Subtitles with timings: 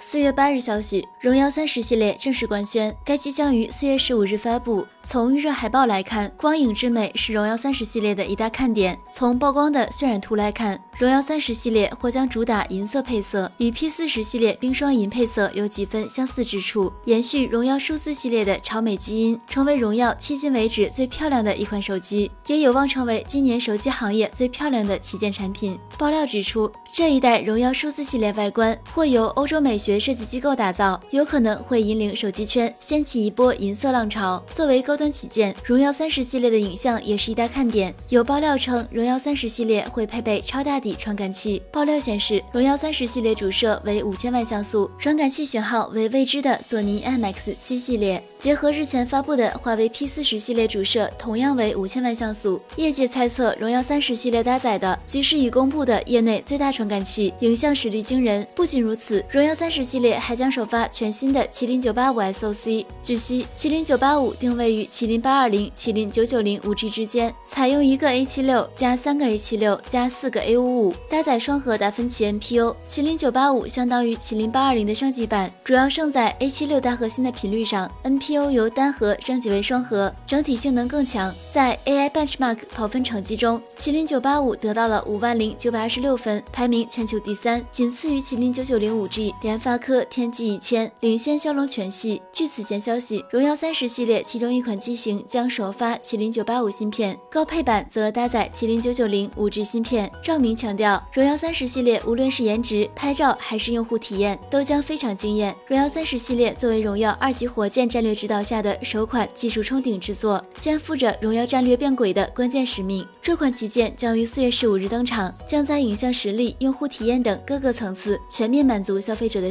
[0.00, 4.86] 四月八日消息，荣耀三十系列正式官宣，该机将于四月十五日发布。
[5.00, 8.96] 从预热海报来看，光影之美是荣耀三十系列的一大看点。
[9.12, 25.76] 从曝光的渲染图来看，荣耀三十系列或将主打银色配色，与 P 四十系列冰霜银配色有几分相似之处，延续荣耀数字系列的潮美基因，成为荣耀迄今为止最漂亮的一款手机，也有望成为今年手机行业最漂亮的旗舰产品。
[25.98, 26.70] 爆料指出。
[26.90, 34.42] 这一代荣耀数字系列外观或由欧洲美学学设计机构打造，有可能会引领手机圈掀起一波银色浪潮。
[34.52, 37.94] 作为高端旗舰，荣耀三十系列的影像也是一大看点。
[38.10, 41.62] 有爆料称，荣耀三十系列会配备超大底传感器。
[41.72, 48.22] 爆料显示，荣耀三十系列主摄为五千万像素，传感器型号为未知的索尼 IMX 七系列。
[48.38, 52.60] 结合日前发布的华为 P 四十系列主摄，同样为五千万像素。
[52.76, 56.68] 业界猜测，荣耀三十系列搭载的即是已公布的业内最大。
[56.70, 58.46] 传感器影像实力惊人。
[58.54, 62.86] 不仅如此，荣耀三十系列还将首发全新的麒麟九八五 SoC。
[63.02, 72.72] 据悉，麒麟九八五定位于麒麟八二零、麒麟九九零五 G 之间，采用一个 A 七六加三个 A 七六加四个 A 五五，搭载双核达芬奇 NPU。
[72.88, 81.34] 麒麟九八五相当于麒麟八二零的升级版，主要胜在 A 七六大核心的频率上，NPU 由单核升级为双核，整体性能更强。
[81.50, 86.68] 在 AI Benchmark 跑分成绩中，麒麟九八五得到了五万零九百二十六分，排。
[86.68, 89.34] 名全球第三，仅次于麒麟九九零五 G。
[89.40, 92.22] 联发科天玑一千领先骁龙全系。
[92.32, 100.10] 据此前消息，荣耀三十系列其中一款机型将首发麒麟九八五芯片，高配版则搭载麒麟九九零五 G 芯片。
[100.22, 105.54] 赵明强调，荣耀三十系列无论是颜值、拍照还是用户体验，都将非常惊艳。
[105.66, 113.04] 荣耀三十系列作为荣耀二级火箭战略指导下的首款技术冲顶之作，肩负着荣耀战略变轨的关键使命。
[113.20, 116.54] 这款旗舰将于四月十五日登场，将在影像实力。
[116.60, 119.50] 用户体验等各个层次全面满足消费者的